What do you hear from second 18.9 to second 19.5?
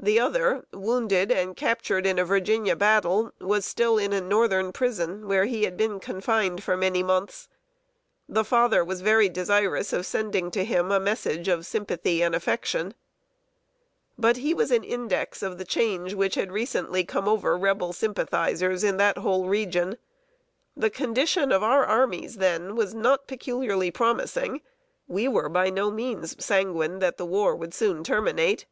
that whole